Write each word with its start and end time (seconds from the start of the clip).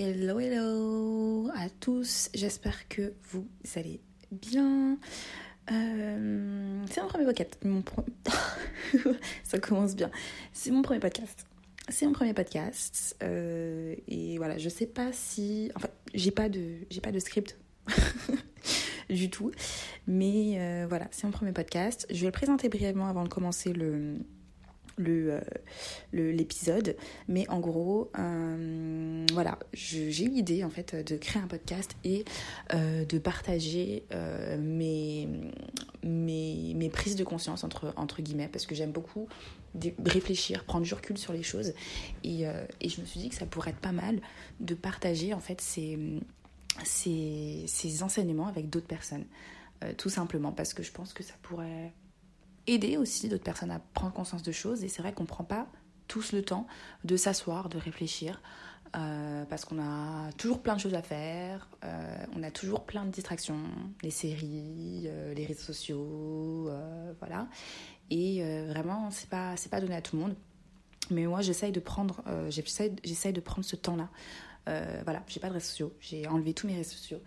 Hello, 0.00 0.38
hello 0.38 1.50
à 1.56 1.68
tous. 1.68 2.30
J'espère 2.32 2.86
que 2.86 3.14
vous 3.32 3.48
allez 3.74 4.00
bien. 4.30 4.96
Euh, 5.72 6.84
c'est 6.88 7.02
mon 7.02 7.08
premier 7.08 7.24
podcast. 7.24 7.58
Mon 7.64 7.82
Ça 9.42 9.58
commence 9.58 9.96
bien. 9.96 10.12
C'est 10.52 10.70
mon 10.70 10.82
premier 10.82 11.00
podcast. 11.00 11.48
C'est 11.88 12.06
mon 12.06 12.12
premier 12.12 12.32
podcast. 12.32 13.16
Euh, 13.24 13.96
et 14.06 14.38
voilà, 14.38 14.56
je 14.56 14.68
sais 14.68 14.86
pas 14.86 15.10
si. 15.12 15.72
Enfin, 15.74 15.88
j'ai 16.14 16.30
pas 16.30 16.48
de, 16.48 16.76
j'ai 16.90 17.00
pas 17.00 17.10
de 17.10 17.18
script 17.18 17.58
du 19.10 19.30
tout. 19.30 19.50
Mais 20.06 20.60
euh, 20.60 20.86
voilà, 20.88 21.08
c'est 21.10 21.24
mon 21.24 21.32
premier 21.32 21.52
podcast. 21.52 22.06
Je 22.08 22.20
vais 22.20 22.26
le 22.26 22.32
présenter 22.32 22.68
brièvement 22.68 23.08
avant 23.08 23.24
de 23.24 23.28
commencer 23.28 23.72
le 23.72 24.18
le 24.98 25.40
l'épisode. 26.12 26.96
Mais 27.28 27.48
en 27.48 27.60
gros 27.60 28.10
euh, 28.18 29.26
voilà 29.32 29.58
j'ai 29.72 30.24
eu 30.24 30.28
l'idée 30.28 30.64
en 30.64 30.70
fait 30.70 30.94
de 30.94 31.16
créer 31.16 31.42
un 31.42 31.46
podcast 31.46 31.96
et 32.04 32.24
euh, 32.74 33.04
de 33.04 33.18
partager 33.18 34.04
mes, 34.58 35.28
mes, 36.02 36.74
mes 36.74 36.88
prises 36.90 37.16
de 37.16 37.24
conscience 37.24 37.64
entre, 37.64 37.92
entre 37.96 38.22
guillemets 38.22 38.48
parce 38.48 38.66
que 38.66 38.74
j'aime 38.74 38.92
beaucoup 38.92 39.28
réfléchir 40.04 40.64
prendre 40.64 40.84
du 40.84 40.94
recul 40.94 41.18
sur 41.18 41.32
les 41.32 41.42
choses. 41.42 41.72
Et, 42.24 42.42
et, 42.80 42.88
je 42.88 43.00
me 43.00 43.06
suis 43.06 43.20
dit 43.20 43.28
que 43.28 43.34
ça 43.34 43.46
pourrait 43.46 43.70
être 43.70 43.78
pas 43.78 43.92
mal 43.92 44.20
de 44.60 44.74
partager 44.74 45.34
en 45.34 45.40
fait 45.40 45.60
ces, 45.60 45.98
ces, 46.84 47.64
ces 47.66 48.02
enseignements 48.02 48.48
avec 48.48 48.70
d'autres 48.70 48.86
personnes. 48.86 49.24
Tout 49.96 50.08
simplement 50.08 50.52
parce 50.52 50.74
que 50.74 50.82
je 50.82 50.90
pense 50.90 51.12
que 51.12 51.22
ça 51.22 51.34
pourrait 51.42 51.92
aider 52.68 52.96
aussi 52.96 53.28
d'autres 53.28 53.44
personnes 53.44 53.70
à 53.70 53.78
prendre 53.78 54.12
conscience 54.12 54.42
de 54.42 54.52
choses. 54.52 54.84
Et 54.84 54.88
c'est 54.88 55.02
vrai 55.02 55.12
qu'on 55.12 55.24
ne 55.24 55.28
prend 55.28 55.44
pas 55.44 55.66
tous 56.06 56.32
le 56.32 56.42
temps 56.42 56.66
de 57.04 57.16
s'asseoir, 57.16 57.68
de 57.68 57.78
réfléchir, 57.78 58.40
euh, 58.96 59.44
parce 59.44 59.64
qu'on 59.64 59.80
a 59.80 60.32
toujours 60.38 60.62
plein 60.62 60.74
de 60.74 60.80
choses 60.80 60.94
à 60.94 61.02
faire, 61.02 61.68
euh, 61.84 62.24
on 62.34 62.42
a 62.42 62.50
toujours 62.50 62.84
plein 62.84 63.04
de 63.04 63.10
distractions, 63.10 63.60
les 64.02 64.10
séries, 64.10 65.04
euh, 65.06 65.34
les 65.34 65.44
réseaux 65.44 65.60
sociaux, 65.64 66.70
voilà. 67.18 67.48
Et 68.10 68.42
vraiment, 68.68 69.10
c'est 69.10 69.28
pas, 69.28 69.54
pas 69.70 69.80
donné 69.80 69.94
à 69.94 70.02
tout 70.02 70.16
le 70.16 70.22
monde. 70.22 70.34
Mais 71.10 71.26
moi, 71.26 71.42
j'essaye 71.42 71.72
de 71.72 71.80
prendre, 71.80 72.22
de 72.24 73.40
prendre 73.40 73.64
ce 73.64 73.76
temps-là. 73.76 74.08
voilà, 75.04 75.22
j'ai 75.26 75.40
pas 75.40 75.48
de 75.48 75.54
réseaux 75.54 75.66
sociaux, 75.66 75.92
j'ai 76.00 76.26
enlevé 76.26 76.54
tous 76.54 76.66
mes 76.66 76.76
réseaux 76.76 76.96
sociaux. 76.96 77.20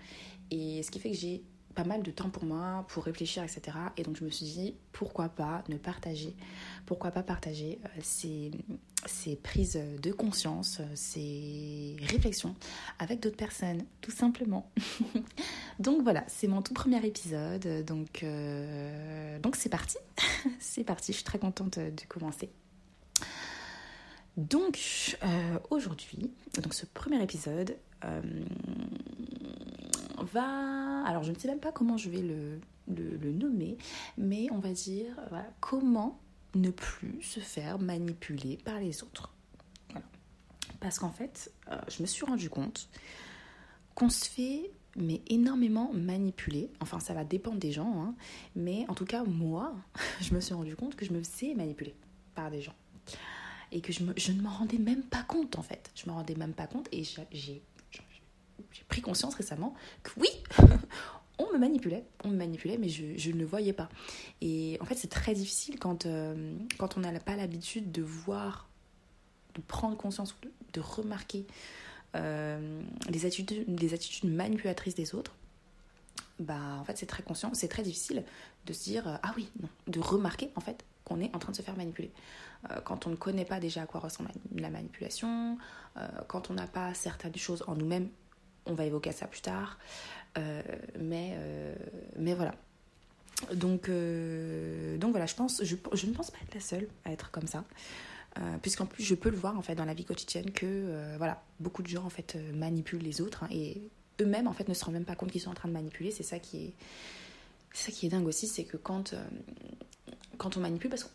Et 0.50 0.81
ce 0.84 0.89
qui 0.92 1.00
fait 1.00 1.12
que 1.12 1.17
j'ai 1.17 1.44
pas 1.72 1.83
mal 1.83 2.03
de 2.03 2.11
temps 2.11 2.30
pour 2.30 2.44
moi, 2.44 2.86
pour 2.89 3.03
réfléchir, 3.03 3.44
etc. 3.44 3.77
Et 3.97 4.03
donc 4.03 4.17
je 4.17 4.23
me 4.23 4.30
suis 4.30 4.45
dit, 4.45 4.75
pourquoi 4.91 5.30
pas 5.30 5.64
ne 5.69 5.78
partager, 5.78 6.36
pourquoi 6.86 7.11
pas 7.11 7.23
partager 7.23 7.80
euh, 7.86 8.00
ces, 8.03 9.36
prises 9.38 9.80
de 10.02 10.11
conscience, 10.11 10.80
euh, 10.80 10.86
ces 10.95 11.97
réflexions 12.08 12.55
avec 13.00 13.19
d'autres 13.19 13.38
personnes, 13.38 13.83
tout 14.02 14.11
simplement. 14.11 14.69
donc 15.80 16.03
voilà, 16.03 16.23
c'est 16.28 16.47
mon 16.47 16.61
tout 16.61 16.73
premier 16.73 17.05
épisode, 17.05 17.85
donc 17.85 18.23
euh, 18.23 19.39
donc 19.39 19.56
c'est 19.56 19.69
parti, 19.69 19.97
c'est 20.59 20.83
parti, 20.83 21.11
je 21.11 21.17
suis 21.17 21.25
très 21.25 21.39
contente 21.39 21.80
de 21.80 22.06
commencer. 22.08 22.50
Donc 24.38 25.17
aujourd'hui, 25.69 26.31
donc 26.61 26.73
ce 26.73 26.85
premier 26.85 27.22
épisode, 27.22 27.75
va... 30.23 31.03
Alors 31.05 31.23
je 31.23 31.31
ne 31.31 31.38
sais 31.38 31.47
même 31.47 31.59
pas 31.59 31.72
comment 31.72 31.97
je 31.97 32.09
vais 32.09 32.22
le, 32.22 32.59
le, 32.88 33.31
nommer, 33.31 33.77
mais 34.17 34.47
on 34.52 34.59
va 34.59 34.72
dire 34.72 35.19
comment 35.59 36.19
ne 36.55 36.69
plus 36.69 37.22
se 37.22 37.39
faire 37.39 37.80
manipuler 37.80 38.58
par 38.58 38.80
les 38.80 39.03
autres. 39.03 39.33
Parce 40.80 41.00
qu'en 41.00 41.11
fait, 41.11 41.52
euh, 41.69 41.78
je 41.88 42.02
me 42.02 42.08
suis 42.08 42.25
rendu 42.25 42.50
compte 42.50 42.89
qu'on 43.94 44.09
se 44.09 44.28
fait 44.28 44.72
mais 44.97 45.22
énormément 45.28 45.91
manipuler. 45.94 46.69
Enfin, 46.81 47.00
ça 47.00 47.13
va 47.13 47.23
dépendre 47.23 47.58
des 47.58 47.72
gens, 47.72 48.03
hein. 48.03 48.16
mais 48.56 48.85
en 48.89 48.94
tout 48.94 49.06
cas, 49.06 49.23
moi, 49.23 49.73
je 50.22 50.34
me 50.34 50.41
suis 50.41 50.53
rendu 50.53 50.75
compte 50.75 50.96
que 50.96 51.06
je 51.06 51.13
me 51.13 51.23
faisais 51.23 51.53
manipuler 51.53 51.96
par 52.35 52.51
des 52.51 52.62
gens. 52.62 52.75
Et 53.72 53.79
que 53.79 53.94
je, 53.94 54.03
je 54.17 54.31
ne 54.34 54.41
m'en 54.41 54.50
rendais 54.50 54.79
même 54.79 55.03
pas 55.03 55.23
compte, 55.23 55.57
en 55.57 55.62
fait. 55.62 55.91
Je 55.96 56.09
me 56.09 56.12
rendais 56.13 56.35
même 56.35 56.53
pas 56.53 56.67
compte 56.67 56.90
et 56.91 57.03
j'ai 57.31 57.63
j'ai 58.72 58.83
pris 58.83 59.01
conscience 59.01 59.35
récemment 59.35 59.73
que 60.03 60.11
oui, 60.17 60.29
on 61.41 61.53
me 61.53 61.57
manipulait, 61.57 62.05
on 62.23 62.29
me 62.29 62.38
manipulait, 62.38 62.77
mais 62.77 62.89
je, 62.89 63.17
je 63.17 63.31
ne 63.31 63.38
le 63.38 63.45
voyais 63.45 63.73
pas. 63.73 63.89
Et 64.41 64.77
en 64.81 64.85
fait, 64.85 64.95
c'est 64.95 65.09
très 65.09 65.33
difficile 65.33 65.79
quand, 65.79 66.05
euh, 66.05 66.55
quand 66.77 66.97
on 66.97 67.01
n'a 67.01 67.17
pas 67.19 67.35
l'habitude 67.35 67.91
de 67.91 68.01
voir, 68.01 68.69
de 69.55 69.61
prendre 69.61 69.97
conscience, 69.97 70.35
de 70.73 70.79
remarquer 70.79 71.45
euh, 72.16 72.81
les, 73.09 73.25
attitudes, 73.25 73.66
les 73.67 73.94
attitudes 73.94 74.29
manipulatrices 74.29 74.95
des 74.95 75.16
autres. 75.16 75.33
Bah, 76.39 76.78
en 76.79 76.83
fait, 76.83 76.97
c'est 76.97 77.05
très 77.05 77.23
conscient, 77.23 77.53
c'est 77.53 77.67
très 77.67 77.83
difficile 77.83 78.23
de 78.66 78.73
se 78.73 78.83
dire, 78.83 79.07
euh, 79.07 79.16
ah 79.22 79.33
oui, 79.38 79.49
non, 79.61 79.69
de 79.88 79.99
remarquer 79.99 80.51
en 80.55 80.61
fait 80.61 80.83
qu'on 81.03 81.19
est 81.19 81.33
en 81.35 81.39
train 81.39 81.51
de 81.51 81.57
se 81.57 81.61
faire 81.61 81.75
manipuler. 81.75 82.11
quand 82.85 83.07
on 83.07 83.09
ne 83.09 83.16
connaît 83.16 83.45
pas 83.45 83.59
déjà 83.59 83.81
à 83.81 83.85
quoi 83.88 83.99
ressemble 83.99 84.29
la 84.55 84.69
manipulation, 84.69 85.57
quand 86.28 86.51
on 86.51 86.53
n'a 86.53 86.67
pas 86.67 86.93
certaines 86.93 87.35
choses 87.35 87.63
en 87.66 87.73
nous-mêmes 87.73 88.07
on 88.66 88.73
va 88.73 88.85
évoquer 88.85 89.11
ça 89.11 89.27
plus 89.27 89.41
tard. 89.41 89.77
Euh, 90.38 90.61
mais, 90.99 91.33
euh, 91.35 91.75
mais 92.17 92.33
voilà. 92.33 92.55
Donc, 93.53 93.89
euh, 93.89 94.97
donc 94.97 95.11
voilà, 95.11 95.25
je, 95.25 95.35
pense, 95.35 95.63
je, 95.63 95.75
je, 95.94 96.05
ne 96.05 96.13
pense 96.13 96.31
pas 96.31 96.38
être 96.44 96.53
la 96.53 96.61
seule 96.61 96.88
à 97.05 97.11
être 97.11 97.31
comme 97.31 97.47
ça. 97.47 97.63
Puisqu'en 98.61 98.85
plus, 98.85 99.03
je 99.03 99.13
peux 99.13 99.29
le 99.29 99.35
voir 99.35 99.57
en 99.57 99.61
fait 99.61 99.75
dans 99.75 99.83
la 99.83 99.94
vie 99.94 100.05
quotidienne 100.05 100.51
que 100.51 101.17
voilà, 101.17 101.44
beaucoup 101.59 101.83
de 101.83 101.88
gens 101.88 102.05
en 102.05 102.09
fait 102.09 102.38
manipulent 102.53 103.01
les 103.01 103.19
autres 103.19 103.44
hein, 103.44 103.49
et 103.51 103.81
eux-mêmes 104.22 104.47
en 104.47 104.53
fait 104.53 104.69
ne 104.69 104.73
se 104.73 104.85
rendent 104.85 104.93
même 104.93 105.03
pas 105.03 105.16
compte 105.16 105.31
qu'ils 105.31 105.41
sont 105.41 105.49
en 105.49 105.53
train 105.53 105.67
de 105.67 105.73
manipuler. 105.73 106.11
C'est 106.11 106.23
ça 106.23 106.39
qui 106.39 106.67
est, 106.67 106.73
ça 107.73 107.91
qui 107.91 108.05
est 108.05 108.09
dingue 108.09 108.25
aussi, 108.25 108.47
c'est 108.47 108.63
que 108.63 108.78
quand, 108.78 109.13
quand 110.38 110.55
on 110.55 110.61
manipule, 110.61 110.89
parce 110.89 111.11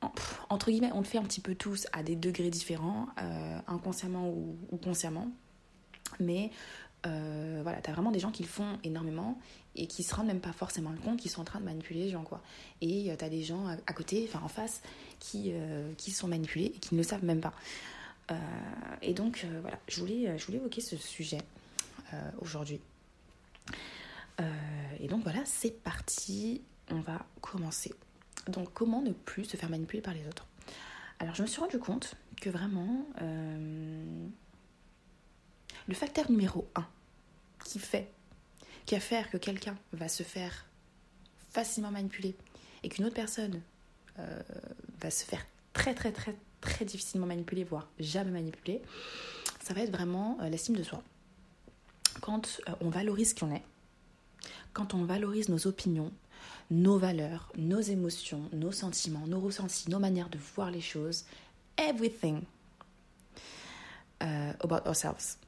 qu'entre 0.00 0.70
guillemets, 0.70 0.92
on 0.92 0.98
le 0.98 1.06
fait 1.06 1.16
un 1.16 1.24
petit 1.24 1.40
peu 1.40 1.54
tous 1.54 1.86
à 1.94 2.02
des 2.02 2.16
degrés 2.16 2.50
différents, 2.50 3.06
inconsciemment 3.66 4.28
ou, 4.28 4.54
ou, 4.70 4.76
consciemment. 4.76 5.30
Mais 6.20 6.50
euh, 7.06 7.60
voilà, 7.62 7.80
t'as 7.80 7.92
vraiment 7.92 8.10
des 8.10 8.18
gens 8.18 8.30
qui 8.30 8.42
le 8.42 8.48
font 8.48 8.78
énormément 8.82 9.38
et 9.76 9.86
qui 9.86 10.02
se 10.02 10.14
rendent 10.14 10.26
même 10.26 10.40
pas 10.40 10.52
forcément 10.52 10.92
compte 11.04 11.20
qu'ils 11.20 11.30
sont 11.30 11.40
en 11.40 11.44
train 11.44 11.60
de 11.60 11.64
manipuler 11.64 12.00
les 12.00 12.10
gens, 12.10 12.24
quoi. 12.24 12.42
Et 12.80 13.10
euh, 13.10 13.16
t'as 13.16 13.28
des 13.28 13.42
gens 13.42 13.66
à, 13.86 13.92
côté, 13.92 14.28
enfin 14.28 14.44
en 14.44 14.48
face, 14.48 14.82
qui, 15.20 15.52
euh, 15.52 15.92
qui 15.96 16.10
sont 16.10 16.26
manipulés 16.26 16.72
et 16.74 16.78
qui 16.78 16.94
ne 16.94 17.00
le 17.00 17.04
savent 17.04 17.24
même 17.24 17.40
pas. 17.40 17.54
et 19.00 19.14
donc, 19.14 19.46
voilà, 19.62 19.78
je 19.88 20.00
voulais, 20.00 20.36
je 20.36 20.44
voulais 20.44 20.58
évoquer 20.58 20.80
ce 20.80 20.96
sujet 20.96 21.38
aujourd'hui. 22.40 22.80
et 25.00 25.08
donc, 25.08 25.22
voilà, 25.22 25.40
c'est 25.46 25.82
parti, 25.82 26.60
on 26.90 27.00
va 27.00 27.24
commencer. 27.40 27.94
Donc, 28.48 28.72
comment 28.74 29.00
ne 29.00 29.12
plus 29.12 29.44
se 29.44 29.56
faire 29.56 29.70
manipuler 29.70 30.02
par 30.02 30.14
les 30.14 30.26
autres? 30.26 30.46
Alors, 31.20 31.34
je 31.34 31.42
me 31.42 31.46
suis 31.46 31.60
rendu 31.60 31.78
compte 31.78 32.16
que 32.40 32.50
vraiment 32.50 33.06
le 35.88 35.94
facteur 35.94 36.30
numéro 36.30 36.68
un 36.74 36.86
qui 37.64 37.78
fait, 37.78 38.08
qui 38.86 38.94
va 38.94 39.00
faire 39.00 39.30
que 39.30 39.38
quelqu'un 39.38 39.76
va 39.92 40.08
se 40.08 40.22
faire 40.22 40.66
facilement 41.50 41.90
manipuler 41.90 42.36
et 42.82 42.88
qu'une 42.88 43.06
autre 43.06 43.14
personne 43.14 43.60
euh, 44.18 44.42
va 45.00 45.10
se 45.10 45.24
faire 45.24 45.44
très 45.72 45.94
très 45.94 46.12
très 46.12 46.36
très 46.60 46.84
difficilement 46.84 47.26
manipuler, 47.26 47.64
voire 47.64 47.88
jamais 47.98 48.30
manipuler, 48.30 48.82
ça 49.62 49.74
va 49.74 49.80
être 49.82 49.92
vraiment 49.92 50.38
euh, 50.40 50.48
l'estime 50.48 50.76
de 50.76 50.82
soi. 50.82 51.02
Quand 52.20 52.60
euh, 52.68 52.72
on 52.80 52.90
valorise 52.90 53.32
qui 53.32 53.44
on 53.44 53.52
est, 53.52 53.62
quand 54.72 54.92
on 54.92 55.04
valorise 55.04 55.48
nos 55.48 55.66
opinions, 55.66 56.12
nos 56.70 56.98
valeurs, 56.98 57.50
nos 57.56 57.80
émotions, 57.80 58.42
nos 58.52 58.72
sentiments, 58.72 59.26
nos 59.26 59.40
ressentis, 59.40 59.88
nos 59.88 59.98
manières 59.98 60.28
de 60.28 60.38
voir 60.54 60.70
les 60.70 60.80
choses, 60.80 61.24
everything 61.78 62.42
about 64.20 64.86
ourselves 64.86 65.38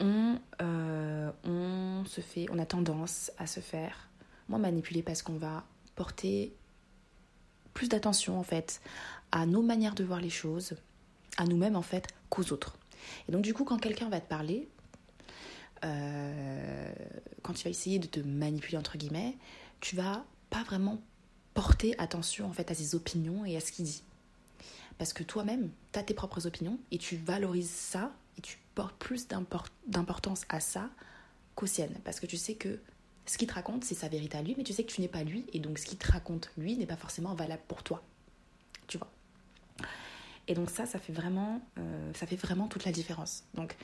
on, 0.00 0.38
euh, 0.62 1.30
on 1.44 2.04
se 2.04 2.20
fait, 2.20 2.46
on 2.50 2.58
a 2.58 2.66
tendance 2.66 3.30
à 3.38 3.46
se 3.46 3.60
faire 3.60 4.08
moins 4.48 4.58
manipuler 4.58 5.02
parce 5.02 5.22
qu'on 5.22 5.36
va 5.36 5.64
porter 5.94 6.52
plus 7.74 7.88
d'attention 7.88 8.38
en 8.38 8.42
fait 8.42 8.80
à 9.32 9.46
nos 9.46 9.62
manières 9.62 9.94
de 9.94 10.04
voir 10.04 10.20
les 10.20 10.30
choses, 10.30 10.74
à 11.36 11.44
nous-mêmes 11.44 11.76
en 11.76 11.82
fait, 11.82 12.08
qu'aux 12.28 12.52
autres. 12.52 12.76
Et 13.28 13.32
donc 13.32 13.42
du 13.42 13.54
coup, 13.54 13.64
quand 13.64 13.78
quelqu'un 13.78 14.08
va 14.08 14.20
te 14.20 14.28
parler, 14.28 14.68
euh, 15.84 16.92
quand 17.42 17.52
tu 17.52 17.64
vas 17.64 17.70
essayer 17.70 17.98
de 17.98 18.06
te 18.06 18.20
manipuler 18.20 18.76
entre 18.76 18.98
guillemets, 18.98 19.36
tu 19.80 19.96
vas 19.96 20.24
pas 20.50 20.62
vraiment 20.64 21.00
porter 21.54 21.98
attention 21.98 22.46
en 22.46 22.52
fait 22.52 22.70
à 22.70 22.74
ses 22.74 22.94
opinions 22.94 23.44
et 23.44 23.56
à 23.56 23.60
ce 23.60 23.72
qu'il 23.72 23.84
dit. 23.84 24.02
Parce 24.98 25.12
que 25.12 25.22
toi-même, 25.22 25.70
tu 25.92 25.98
as 25.98 26.02
tes 26.02 26.14
propres 26.14 26.46
opinions 26.46 26.78
et 26.90 26.98
tu 26.98 27.16
valorises 27.16 27.70
ça 27.70 28.12
tu 28.42 28.58
portes 28.74 28.96
plus 28.96 29.26
d'importance 29.86 30.44
à 30.48 30.60
ça 30.60 30.90
qu'aux 31.54 31.66
siennes. 31.66 31.98
Parce 32.04 32.20
que 32.20 32.26
tu 32.26 32.36
sais 32.36 32.54
que 32.54 32.80
ce 33.26 33.38
qu'il 33.38 33.48
te 33.48 33.54
raconte, 33.54 33.84
c'est 33.84 33.94
sa 33.94 34.08
vérité 34.08 34.38
à 34.38 34.42
lui, 34.42 34.54
mais 34.56 34.64
tu 34.64 34.72
sais 34.72 34.84
que 34.84 34.92
tu 34.92 35.00
n'es 35.00 35.08
pas 35.08 35.22
lui, 35.22 35.44
et 35.52 35.60
donc 35.60 35.78
ce 35.78 35.86
qu'il 35.86 35.98
te 35.98 36.10
raconte, 36.10 36.50
lui, 36.56 36.76
n'est 36.76 36.86
pas 36.86 36.96
forcément 36.96 37.34
valable 37.34 37.62
pour 37.68 37.82
toi. 37.82 38.02
Tu 38.86 38.98
vois? 38.98 39.10
Et 40.48 40.54
donc 40.54 40.68
ça, 40.68 40.84
ça 40.84 40.98
fait 40.98 41.12
vraiment, 41.12 41.60
euh, 41.78 42.12
ça 42.14 42.26
fait 42.26 42.36
vraiment 42.36 42.66
toute 42.66 42.84
la 42.84 42.90
différence. 42.90 43.44
Donc, 43.54 43.76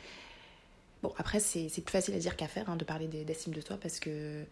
bon, 1.03 1.13
après, 1.17 1.39
c'est 1.39 1.69
plus 1.69 1.93
facile 1.93 2.15
à 2.15 2.19
dire 2.19 2.37
qu'à 2.37 2.49
faire 2.49 2.69
hein, 2.69 2.77
de 2.77 2.85
parler 2.85 3.07
d'estime 3.07 3.55
de 3.55 3.61
soi 3.61 3.77
parce 3.77 4.01
que 4.01 4.45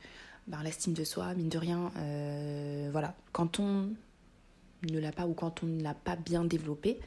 ben, 0.46 0.62
l'estime 0.62 0.92
de 0.92 1.02
soi, 1.02 1.34
mine 1.34 1.48
de 1.48 1.58
rien, 1.58 1.90
euh, 1.96 2.88
voilà, 2.92 3.16
quand 3.32 3.58
on 3.58 3.88
ne 4.88 4.98
l'a 5.00 5.10
pas 5.10 5.26
ou 5.26 5.34
quand 5.34 5.62
on 5.64 5.66
ne 5.66 5.82
l'a 5.82 5.94
pas 5.94 6.14
bien 6.14 6.44
développé, 6.44 7.00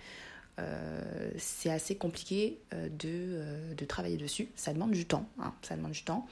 euh, 0.59 1.31
c'est 1.37 1.69
assez 1.69 1.95
compliqué 1.95 2.59
de, 2.71 3.73
de, 3.75 3.85
travailler 3.85 4.17
dessus. 4.17 4.49
Ça 4.55 4.73
demande 4.73 4.91
du 4.91 5.05
temps, 5.05 5.27
hein, 5.39 5.53
ça 5.61 5.75
demande 5.75 5.91
du 5.91 6.03
temps, 6.03 6.27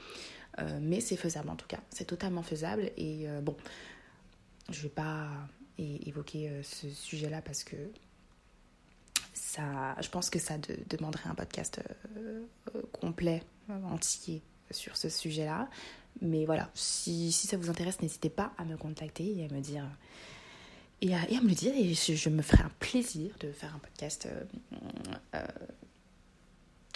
mais 0.80 1.00
c'est 1.00 1.16
faisable 1.16 1.50
en 1.50 1.56
tout 1.56 1.68
cas. 1.68 1.80
C'est 1.90 2.06
totalement 2.06 2.42
faisable 2.42 2.90
et 2.96 3.26
bon, 3.42 3.56
je 4.70 4.82
vais 4.82 4.88
pas 4.88 5.28
évoquer 5.78 6.50
ce 6.62 6.88
sujet-là 6.88 7.42
parce 7.42 7.62
que 7.62 7.76
ça, 9.36 9.96
je 10.00 10.08
pense 10.08 10.30
que 10.30 10.38
ça 10.38 10.54
demanderait 10.88 11.28
un 11.28 11.34
podcast 11.34 11.80
euh, 12.16 12.42
euh, 12.74 12.82
complet, 12.92 13.42
entier 13.68 14.42
sur 14.70 14.96
ce 14.96 15.08
sujet-là. 15.08 15.68
Mais 16.22 16.46
voilà, 16.46 16.70
si, 16.74 17.30
si, 17.32 17.46
ça 17.46 17.56
vous 17.56 17.68
intéresse, 17.68 18.00
n'hésitez 18.00 18.30
pas 18.30 18.52
à 18.56 18.64
me 18.64 18.76
contacter 18.76 19.38
et 19.38 19.44
à 19.44 19.48
me 19.48 19.60
dire 19.60 19.84
et 21.02 21.14
à, 21.14 21.28
et 21.30 21.36
à 21.36 21.40
me 21.40 21.48
le 21.48 21.54
dire 21.54 21.72
et 21.74 21.94
je, 21.94 22.28
me 22.28 22.42
ferai 22.42 22.62
un 22.62 22.70
plaisir 22.80 23.34
de 23.40 23.52
faire 23.52 23.74
un 23.74 23.78
podcast 23.78 24.28
euh, 25.34 25.46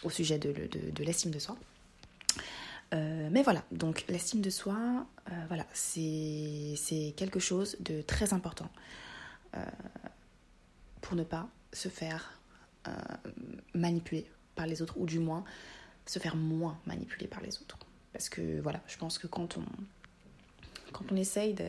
au 0.02 0.10
sujet 0.10 0.38
de, 0.38 1.02
l'estime 1.02 1.30
de 1.30 1.38
soi. 1.38 1.56
mais 2.92 3.42
voilà, 3.42 3.62
donc 3.70 4.04
l'estime 4.08 4.40
de 4.40 4.50
soi, 4.50 5.06
voilà, 5.48 5.66
c'est 5.74 7.14
quelque 7.16 7.38
chose 7.38 7.76
de 7.80 8.02
très 8.02 8.32
important 8.32 8.70
pour 11.00 11.16
ne 11.16 11.24
pas 11.24 11.48
se 11.72 11.88
faire 11.88 12.40
euh, 12.88 12.92
manipuler 13.74 14.26
par 14.54 14.66
les 14.66 14.82
autres, 14.82 14.96
ou 14.96 15.06
du 15.06 15.18
moins 15.18 15.44
se 16.06 16.18
faire 16.18 16.36
moins 16.36 16.78
manipuler 16.86 17.26
par 17.26 17.40
les 17.40 17.58
autres. 17.58 17.78
Parce 18.12 18.28
que 18.28 18.60
voilà, 18.60 18.80
je 18.86 18.96
pense 18.96 19.18
que 19.18 19.26
quand 19.26 19.58
on, 19.58 19.64
quand 20.92 21.04
on 21.12 21.16
essaye 21.16 21.54
de, 21.54 21.64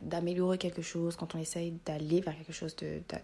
d'améliorer 0.00 0.58
quelque 0.58 0.82
chose, 0.82 1.16
quand 1.16 1.34
on 1.34 1.38
essaye 1.38 1.74
d'aller 1.84 2.20
vers 2.20 2.36
quelque 2.36 2.52
chose, 2.52 2.74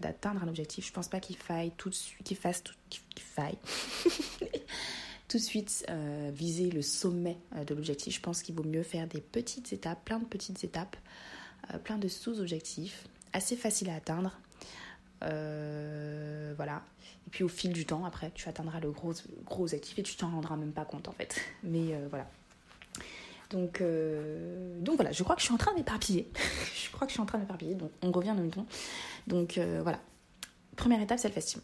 d'atteindre 0.01 0.43
un 0.43 0.47
objectif, 0.47 0.85
je 0.85 0.93
pense 0.93 1.07
pas 1.07 1.19
qu'il 1.19 1.35
faille 1.35 1.71
tout 1.77 1.89
de 1.89 1.95
suite, 1.95 2.37
fasse 2.37 2.63
tout, 2.63 2.73
qu'il 2.89 3.23
faille 3.23 3.57
tout 5.27 5.37
de 5.37 5.43
suite 5.43 5.85
euh, 5.89 6.31
viser 6.33 6.69
le 6.69 6.81
sommet 6.81 7.37
euh, 7.55 7.63
de 7.63 7.73
l'objectif. 7.73 8.15
Je 8.15 8.21
pense 8.21 8.43
qu'il 8.43 8.55
vaut 8.55 8.63
mieux 8.63 8.83
faire 8.83 9.07
des 9.07 9.21
petites 9.21 9.73
étapes, 9.73 10.03
plein 10.05 10.19
de 10.19 10.25
petites 10.25 10.63
étapes, 10.63 10.95
plein 11.83 11.97
de 11.97 12.07
sous-objectifs, 12.07 13.07
assez 13.33 13.55
faciles 13.55 13.89
à 13.89 13.95
atteindre, 13.95 14.39
euh, 15.23 16.53
voilà. 16.55 16.83
Et 17.27 17.29
puis 17.29 17.43
au 17.43 17.47
fil 17.47 17.73
du 17.73 17.85
temps, 17.85 18.05
après, 18.05 18.31
tu 18.33 18.47
atteindras 18.49 18.79
le 18.79 18.91
gros, 18.91 19.13
gros 19.45 19.73
actif 19.73 19.99
et 19.99 20.03
tu 20.03 20.15
t'en 20.15 20.29
rendras 20.29 20.55
même 20.55 20.71
pas 20.71 20.85
compte 20.85 21.07
en 21.07 21.11
fait. 21.11 21.39
Mais 21.63 21.93
euh, 21.93 22.07
voilà. 22.09 22.27
Donc, 23.49 23.81
euh, 23.81 24.79
donc 24.79 24.95
voilà, 24.95 25.11
je 25.11 25.23
crois 25.23 25.35
que 25.35 25.41
je 25.41 25.45
suis 25.45 25.53
en 25.53 25.57
train 25.57 25.71
de 25.71 25.77
m'éparpiller. 25.77 26.29
je 26.75 26.91
crois 26.91 27.07
que 27.07 27.11
je 27.11 27.15
suis 27.15 27.21
en 27.21 27.25
train 27.25 27.37
de 27.37 27.43
m'éparpiller. 27.43 27.75
Donc 27.75 27.91
on 28.01 28.11
revient 28.11 28.33
dans 28.35 28.43
le 28.43 28.49
temps. 28.49 28.65
Donc 29.27 29.57
voilà. 29.57 29.99
Première 30.75 31.01
étape, 31.01 31.19
estime 31.35 31.61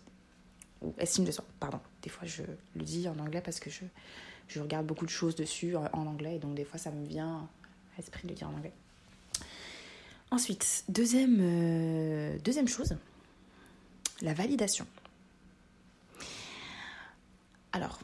Ou 0.82 0.94
estime 0.98 1.24
de 1.24 1.32
soi, 1.32 1.46
pardon. 1.60 1.80
Des 2.02 2.10
fois, 2.10 2.28
je 2.28 2.44
le 2.76 2.84
dis 2.84 3.08
en 3.08 3.18
anglais 3.20 3.42
parce 3.42 3.60
que 3.60 3.70
je, 3.70 4.60
regarde 4.60 4.86
beaucoup 4.86 5.06
de 5.06 5.12
choses 5.12 5.36
dessus 5.36 5.76
en, 5.76 5.88
anglais. 5.94 6.36
Et 6.36 6.40
donc 6.40 6.56
des 6.56 6.66
fois, 6.66 6.78
ça 6.78 6.92
me 6.92 7.06
vient 7.06 7.48
à 7.94 7.98
l'esprit 7.98 8.24
de 8.24 8.30
le 8.30 8.36
dire 8.36 8.50
en 8.50 8.54
anglais. 8.54 8.74
Ensuite, 10.32 10.84
deuxième 10.90 12.42
chose, 12.68 12.98
la 14.22 14.34
validation. 14.34 14.86
Alors, 17.72 18.00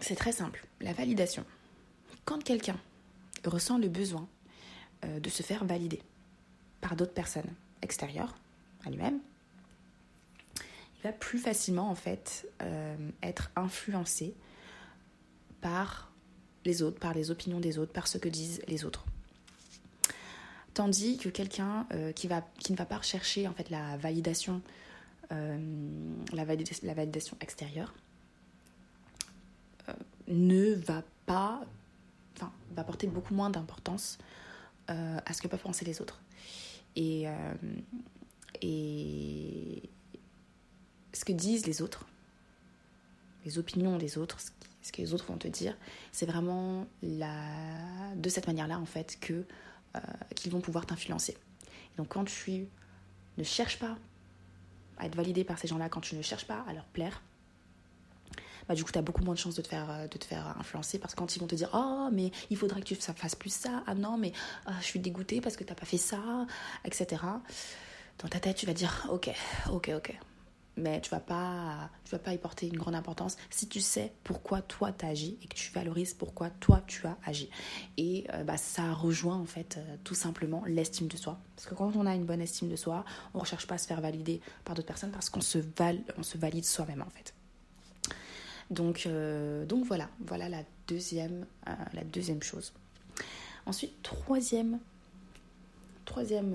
c'est 0.00 0.16
très 0.16 0.32
simple. 0.32 0.66
La 0.80 0.92
validation. 0.92 1.44
Quand 2.30 2.44
quelqu'un 2.44 2.78
ressent 3.44 3.76
le 3.76 3.88
besoin 3.88 4.28
euh, 5.04 5.18
de 5.18 5.28
se 5.28 5.42
faire 5.42 5.64
valider 5.64 6.00
par 6.80 6.94
d'autres 6.94 7.12
personnes 7.12 7.52
extérieures 7.82 8.36
à 8.86 8.90
lui-même, 8.90 9.18
il 10.54 11.02
va 11.02 11.12
plus 11.12 11.40
facilement 11.40 11.90
en 11.90 11.96
fait 11.96 12.48
euh, 12.62 12.94
être 13.24 13.50
influencé 13.56 14.32
par 15.60 16.12
les 16.64 16.82
autres, 16.82 17.00
par 17.00 17.14
les 17.14 17.32
opinions 17.32 17.58
des 17.58 17.78
autres, 17.78 17.92
par 17.92 18.06
ce 18.06 18.16
que 18.16 18.28
disent 18.28 18.62
les 18.68 18.84
autres. 18.84 19.04
Tandis 20.72 21.18
que 21.18 21.30
quelqu'un 21.30 21.88
euh, 21.94 22.12
qui, 22.12 22.28
ne 22.28 22.76
va 22.76 22.86
pas 22.86 22.98
rechercher 22.98 23.48
en 23.48 23.54
fait 23.54 23.70
la 23.70 23.96
validation, 23.96 24.62
la, 25.30 26.44
validation 26.44 27.36
extérieure, 27.40 27.92
ne 30.28 30.74
va 30.74 31.02
pas, 31.26 31.64
enfin, 32.36 32.52
va 32.72 32.84
porter 32.84 33.06
beaucoup 33.06 33.34
moins 33.34 33.50
d'importance 33.50 34.18
à 34.88 35.32
ce 35.32 35.40
que 35.40 35.46
peuvent 35.46 35.62
penser 35.62 35.84
les 35.84 36.00
autres. 36.00 36.20
Et, 36.96 37.26
et 38.60 39.82
ce 41.12 41.24
que 41.24 41.32
disent 41.32 41.66
les 41.66 41.82
autres, 41.82 42.06
les 43.44 43.58
opinions 43.58 43.96
des 43.96 44.18
autres, 44.18 44.38
ce, 44.82 44.92
que 44.92 44.98
les 44.98 45.14
autres 45.14 45.24
vont 45.26 45.38
te 45.38 45.48
dire, 45.48 45.76
c'est 46.12 46.26
vraiment 46.26 46.86
la, 47.02 48.14
de 48.16 48.28
cette 48.28 48.46
manière-là 48.46 48.78
en 48.78 48.86
fait 48.86 49.18
que 49.20 49.44
euh, 49.96 50.00
qu'ils 50.34 50.52
vont 50.52 50.60
pouvoir 50.60 50.86
t'influencer. 50.86 51.36
Donc 51.96 52.08
quand 52.08 52.24
tu 52.24 52.66
ne 53.38 53.44
cherches 53.44 53.78
pas 53.78 53.96
à 54.98 55.06
être 55.06 55.16
validé 55.16 55.44
par 55.44 55.58
ces 55.58 55.68
gens-là, 55.68 55.88
quand 55.88 56.00
tu 56.00 56.14
ne 56.14 56.22
cherches 56.22 56.46
pas 56.46 56.64
à 56.68 56.72
leur 56.72 56.84
plaire, 56.84 57.22
bah, 58.70 58.76
du 58.76 58.84
coup, 58.84 58.92
tu 58.92 58.98
as 59.00 59.02
beaucoup 59.02 59.24
moins 59.24 59.34
de 59.34 59.38
chances 59.40 59.56
de 59.56 59.62
te, 59.62 59.66
faire, 59.66 59.90
euh, 59.90 60.06
de 60.06 60.16
te 60.16 60.24
faire 60.24 60.56
influencer 60.56 61.00
parce 61.00 61.16
que 61.16 61.18
quand 61.18 61.34
ils 61.34 61.40
vont 61.40 61.48
te 61.48 61.56
dire 61.56 61.70
Oh, 61.74 62.08
mais 62.12 62.30
il 62.50 62.56
faudrait 62.56 62.80
que 62.80 62.86
tu 62.86 62.94
fasses 62.94 63.34
plus 63.34 63.52
ça, 63.52 63.82
ah 63.88 63.96
non, 63.96 64.16
mais 64.16 64.30
ah, 64.64 64.74
je 64.80 64.84
suis 64.84 65.00
dégoûtée 65.00 65.40
parce 65.40 65.56
que 65.56 65.64
tu 65.64 65.70
n'as 65.70 65.74
pas 65.74 65.86
fait 65.86 65.96
ça, 65.96 66.46
etc. 66.84 67.20
Dans 68.20 68.28
ta 68.28 68.38
tête, 68.38 68.54
tu 68.54 68.66
vas 68.66 68.72
dire 68.72 69.08
Ok, 69.10 69.28
ok, 69.72 69.90
ok. 69.96 70.16
Mais 70.76 71.00
tu 71.00 71.10
vas 71.10 71.18
pas 71.18 71.90
tu 72.04 72.12
vas 72.12 72.20
pas 72.20 72.32
y 72.32 72.38
porter 72.38 72.68
une 72.68 72.76
grande 72.76 72.94
importance 72.94 73.36
si 73.50 73.66
tu 73.66 73.80
sais 73.80 74.12
pourquoi 74.22 74.62
toi 74.62 74.92
tu 74.92 75.04
agi 75.04 75.36
et 75.42 75.48
que 75.48 75.54
tu 75.56 75.72
valorises 75.72 76.14
pourquoi 76.14 76.48
toi 76.48 76.80
tu 76.86 77.04
as 77.08 77.18
agi. 77.24 77.50
Et 77.96 78.24
euh, 78.34 78.44
bah, 78.44 78.56
ça 78.56 78.92
rejoint 78.92 79.36
en 79.36 79.46
fait 79.46 79.78
euh, 79.78 79.96
tout 80.04 80.14
simplement 80.14 80.62
l'estime 80.68 81.08
de 81.08 81.16
soi. 81.16 81.40
Parce 81.56 81.66
que 81.66 81.74
quand 81.74 81.96
on 81.96 82.06
a 82.06 82.14
une 82.14 82.24
bonne 82.24 82.40
estime 82.40 82.68
de 82.68 82.76
soi 82.76 83.04
on 83.34 83.40
recherche 83.40 83.66
pas 83.66 83.74
à 83.74 83.78
se 83.78 83.88
faire 83.88 84.00
valider 84.00 84.40
par 84.64 84.76
d'autres 84.76 84.86
personnes 84.86 85.10
parce 85.10 85.28
qu'on 85.28 85.40
se 85.40 85.58
se 86.22 86.38
valide 86.38 86.64
soi-même 86.64 87.02
en 87.02 87.10
fait 87.10 87.34
donc 88.70 89.04
euh, 89.06 89.64
donc 89.66 89.84
voilà 89.84 90.08
voilà 90.26 90.48
la 90.48 90.62
deuxième 90.86 91.46
la 91.92 92.04
deuxième 92.04 92.42
chose 92.42 92.72
ensuite 93.66 94.02
troisième 94.02 94.78
troisième 96.04 96.54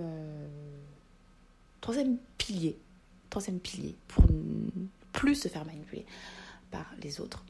troisième 1.81 2.17
pilier 2.37 2.77
troisième 3.29 3.59
pilier 3.59 3.95
pour 4.07 4.23
ne 4.31 4.87
plus 5.11 5.35
se 5.35 5.47
faire 5.47 5.65
manipuler 5.65 6.05
par 6.71 6.85
les 7.01 7.19
autres 7.19 7.43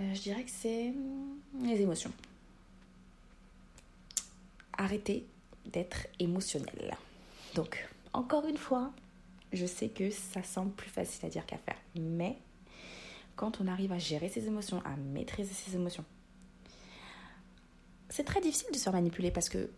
euh, 0.00 0.14
Je 0.14 0.20
dirais 0.20 0.44
que 0.44 0.50
c'est 0.50 0.92
les 1.62 1.80
émotions. 1.80 2.12
Arrêtez 4.76 5.26
d'être 5.66 6.06
émotionnel. 6.18 6.96
Donc, 7.54 7.88
encore 8.12 8.46
une 8.46 8.56
fois, 8.56 8.92
je 9.52 9.66
sais 9.66 9.88
que 9.88 10.10
ça 10.10 10.42
semble 10.42 10.72
plus 10.72 10.90
facile 10.90 11.26
à 11.26 11.28
dire 11.28 11.44
qu'à 11.46 11.58
faire. 11.58 11.76
Mais 11.96 12.36
quand 13.40 13.62
on 13.62 13.68
arrive 13.68 13.90
à 13.90 13.98
gérer 13.98 14.28
ses 14.28 14.46
émotions, 14.46 14.82
à 14.84 14.96
maîtriser 14.96 15.54
ses 15.54 15.74
émotions, 15.74 16.04
c'est 18.10 18.24
très 18.24 18.42
difficile 18.42 18.68
de 18.70 18.76
se 18.76 18.82
faire 18.82 18.92
manipuler 18.92 19.30
parce 19.30 19.48
que, 19.48 19.70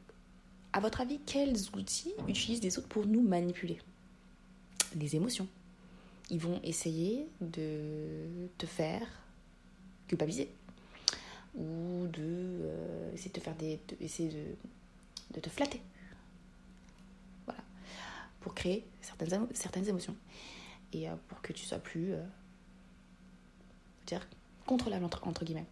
à 0.72 0.80
votre 0.80 1.00
avis, 1.00 1.20
quels 1.20 1.56
outils 1.76 2.12
utilisent 2.26 2.64
les 2.64 2.76
autres 2.76 2.88
pour 2.88 3.06
nous 3.06 3.22
manipuler? 3.22 3.78
Les 4.96 5.14
émotions. 5.14 5.46
Ils 6.28 6.40
vont 6.40 6.60
essayer 6.64 7.28
de 7.40 8.48
te 8.58 8.66
faire 8.66 9.06
culpabiliser 10.08 10.50
ou 11.54 12.08
de 12.08 12.18
euh, 12.18 13.12
essayer 13.14 13.30
de 13.30 13.38
te 13.38 13.44
faire 13.44 13.54
des, 13.54 13.78
essayer 14.00 14.56
de, 15.30 15.40
te 15.40 15.48
flatter. 15.48 15.80
Voilà, 17.44 17.60
pour 18.40 18.56
créer 18.56 18.84
certaines, 19.02 19.46
certaines 19.54 19.88
émotions 19.88 20.16
et 20.92 21.08
euh, 21.08 21.14
pour 21.28 21.40
que 21.42 21.52
tu 21.52 21.64
sois 21.64 21.78
plus 21.78 22.16
dire 24.06 24.26
contrôlable 24.66 25.04
entre, 25.04 25.44
guillemets. 25.44 25.66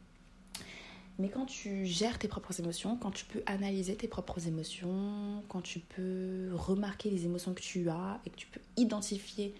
Mais 1.18 1.28
quand 1.28 1.46
tu 1.46 1.84
gères 1.84 2.18
tes 2.18 2.28
propres 2.28 2.58
émotions, 2.60 2.96
quand 2.96 3.10
tu 3.10 3.24
peux 3.26 3.42
analyser 3.46 3.94
tes 3.94 4.08
propres 4.08 4.46
émotions, 4.46 5.42
quand 5.48 5.60
tu 5.60 5.80
peux 5.80 6.50
remarquer 6.54 7.10
les 7.10 7.26
émotions 7.26 7.52
que 7.52 7.60
tu 7.60 7.90
as 7.90 8.20
et 8.24 8.30
que 8.30 8.36
tu 8.36 8.46
peux 8.46 8.60
identifier 8.76 9.54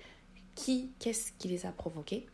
qui, 0.54 0.90
qu'est-ce 0.98 1.32
qui 1.32 1.48
les 1.48 1.66
a 1.66 1.72
provoquées, 1.72 2.26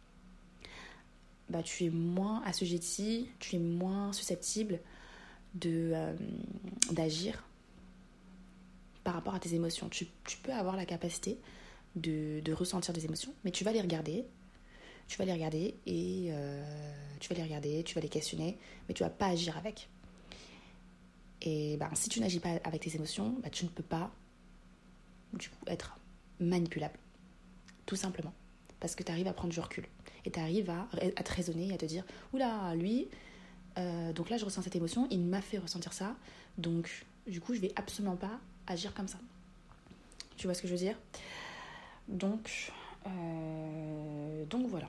bah, 1.49 1.63
tu 1.63 1.85
es 1.85 1.91
moins 1.91 2.43
assujetti, 2.45 3.29
tu 3.39 3.57
es 3.57 3.59
moins 3.59 4.13
susceptible 4.13 4.81
de, 5.55 5.93
euh, 5.95 6.15
d'agir 6.93 7.45
par 9.05 9.15
rapport 9.15 9.35
à 9.35 9.39
tes 9.39 9.55
émotions. 9.55 9.89
Tu, 9.89 10.07
peux 10.43 10.53
avoir 10.53 10.77
la 10.77 10.85
capacité 10.85 11.39
de, 11.95 12.53
ressentir 12.53 12.93
des 12.93 13.05
émotions, 13.05 13.33
mais 13.45 13.53
tu 13.53 13.63
vas 13.63 13.73
les 13.73 13.81
regarder, 13.81 14.25
tu 15.09 15.19
vas 15.19 15.25
les 15.25 15.33
regarder 15.33 15.75
et 15.87 16.29
euh, 16.31 16.63
tu 17.21 17.29
vas 17.29 17.35
les 17.37 17.43
regarder, 17.43 17.83
tu 17.85 17.95
vas 17.95 18.01
les 18.01 18.09
questionner, 18.09 18.59
mais 18.89 18.95
tu 18.95 19.03
vas 19.03 19.11
pas 19.11 19.27
agir 19.27 19.57
avec. 19.57 19.89
Et 21.43 21.77
ben, 21.77 21.91
si 21.95 22.09
tu 22.09 22.21
n'agis 22.21 22.41
pas 22.41 22.59
avec 22.65 22.83
tes 22.83 22.95
émotions, 22.97 23.37
ben, 23.43 23.51
tu 23.51 23.65
ne 23.65 23.71
peux 23.71 23.83
pas 23.83 24.11
du 25.33 25.49
coup 25.49 25.65
être 25.67 25.99
manipulable. 26.41 26.99
Tout 27.85 27.97
simplement. 27.97 28.33
Parce 28.81 28.95
que 28.95 29.03
tu 29.03 29.13
arrives 29.13 29.29
à 29.29 29.33
prendre 29.33 29.53
du 29.53 29.61
recul. 29.61 29.87
Et 30.25 30.31
tu 30.31 30.41
arrives 30.41 30.71
à, 30.71 30.89
te 31.23 31.33
raisonner 31.33 31.69
et 31.69 31.75
à 31.75 31.79
te 31.79 31.87
dire, 31.87 32.05
oula, 32.33 32.75
lui, 32.75 33.07
euh, 33.79 34.13
donc 34.13 34.29
là 34.29 34.39
je 34.39 34.45
ressens 34.45 34.63
cette 34.63 34.75
émotion, 34.75 35.07
il 35.11 35.21
m'a 35.21 35.41
fait 35.41 35.59
ressentir 35.59 35.93
ça, 35.93 36.17
donc 36.59 37.07
du 37.29 37.41
coup 37.41 37.55
je 37.55 37.61
vais 37.61 37.73
absolument 37.77 38.17
pas 38.17 38.41
agir 38.67 38.93
comme 38.93 39.07
ça. 39.07 39.19
Tu 40.37 40.49
vois 40.49 40.55
ce 40.55 40.63
que 40.63 40.69
je 40.69 40.73
veux 40.73 40.79
dire? 40.79 40.99
Donc, 42.09 42.73
euh, 43.07 44.45
donc 44.47 44.67
voilà. 44.69 44.89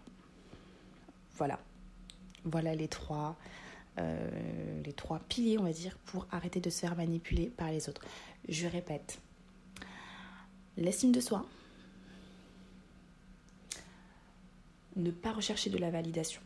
Voilà. 1.36 1.60
Voilà 2.44 2.76
les 2.76 2.88
trois, 2.88 3.38
euh, 4.00 4.82
les 4.84 4.94
trois 4.94 5.20
piliers, 5.20 5.58
on 5.58 5.64
va 5.64 5.72
dire, 5.72 5.98
pour 6.06 6.28
arrêter 6.32 6.60
de 6.60 6.70
se 6.70 6.80
faire 6.80 6.96
manipuler 6.96 7.48
par 7.48 7.70
les 7.72 7.90
autres. 7.90 8.02
Je 8.48 8.68
répète. 8.68 9.20
L'estime 10.78 11.12
de 11.12 11.20
soi. 11.20 11.46
Ne 14.96 15.12
pas 15.12 15.32
rechercher 15.32 15.70
de 15.70 15.78
la 15.78 15.92
validation. 15.92 16.42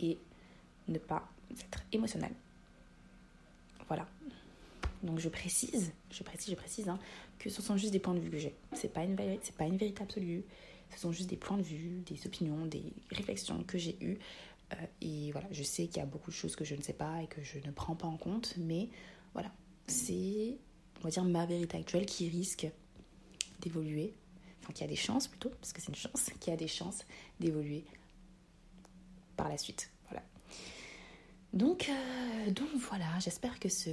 Et 0.00 0.18
ne 0.88 0.98
pas 0.98 1.28
être 1.50 1.82
émotionnel. 1.92 2.32
Voilà. 3.86 4.06
Donc 5.04 5.18
je 5.18 5.28
précise, 5.28 5.92
je 6.10 6.22
précise, 6.22 6.50
je 6.50 6.56
précise 6.56 6.88
hein, 6.88 6.98
que 7.38 7.50
ce 7.50 7.60
sont 7.60 7.76
juste 7.76 7.92
des 7.92 7.98
points 7.98 8.14
de 8.14 8.20
vue 8.20 8.30
que 8.30 8.38
j'ai. 8.38 8.54
C'est 8.72 8.92
pas 8.92 9.04
une 9.04 9.16
c'est 9.42 9.54
pas 9.54 9.66
une 9.66 9.76
vérité 9.76 10.02
absolue. 10.02 10.44
Ce 10.90 10.98
sont 10.98 11.12
juste 11.12 11.28
des 11.28 11.36
points 11.36 11.58
de 11.58 11.62
vue, 11.62 12.02
des 12.06 12.26
opinions, 12.26 12.66
des 12.66 12.92
réflexions 13.10 13.62
que 13.64 13.76
j'ai 13.78 13.96
eues. 14.00 14.18
Euh, 14.72 14.76
et 15.02 15.30
voilà, 15.32 15.46
je 15.50 15.62
sais 15.62 15.86
qu'il 15.86 15.98
y 15.98 16.00
a 16.00 16.06
beaucoup 16.06 16.30
de 16.30 16.36
choses 16.36 16.56
que 16.56 16.64
je 16.64 16.74
ne 16.74 16.80
sais 16.80 16.92
pas 16.94 17.22
et 17.22 17.26
que 17.26 17.42
je 17.42 17.58
ne 17.58 17.70
prends 17.70 17.94
pas 17.94 18.06
en 18.06 18.16
compte, 18.16 18.54
mais 18.56 18.88
voilà, 19.34 19.52
c'est, 19.86 20.56
on 21.00 21.04
va 21.04 21.10
dire, 21.10 21.24
ma 21.24 21.44
vérité 21.44 21.76
actuelle 21.76 22.06
qui 22.06 22.28
risque 22.28 22.66
d'évoluer, 23.60 24.14
enfin 24.62 24.72
qui 24.72 24.84
a 24.84 24.86
des 24.86 24.96
chances 24.96 25.28
plutôt, 25.28 25.50
parce 25.50 25.72
que 25.72 25.82
c'est 25.82 25.88
une 25.88 25.96
chance, 25.96 26.30
qui 26.40 26.50
a 26.50 26.56
des 26.56 26.68
chances 26.68 27.04
d'évoluer 27.40 27.84
par 29.36 29.48
la 29.48 29.58
suite. 29.58 29.90
Donc, 31.54 31.88
euh, 31.88 32.50
donc 32.50 32.68
voilà, 32.74 33.06
j'espère 33.20 33.60
que 33.60 33.68
ce 33.68 33.88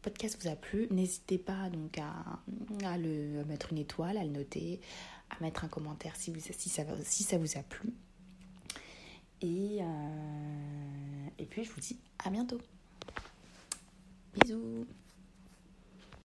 podcast 0.00 0.38
vous 0.40 0.48
a 0.48 0.54
plu. 0.54 0.86
N'hésitez 0.92 1.38
pas 1.38 1.68
donc 1.70 1.98
à, 1.98 2.96
le 2.96 3.44
mettre 3.44 3.72
une 3.72 3.78
étoile, 3.78 4.16
à 4.16 4.22
le 4.22 4.30
noter, 4.30 4.80
à 5.28 5.42
mettre 5.42 5.64
un 5.64 5.68
commentaire 5.68 6.14
si, 6.14 6.32
ça, 6.68 6.84
vous 7.38 7.58
a 7.58 7.62
plu. 7.64 7.92
Euh, 9.42 9.86
et 11.38 11.46
puis 11.46 11.64
je 11.64 11.70
vous 11.72 11.80
dis 11.80 11.98
à 12.24 12.30
bientôt. 12.30 12.60
Bisous 14.34 14.86